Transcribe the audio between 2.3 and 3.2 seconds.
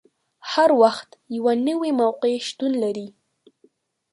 شتون لري.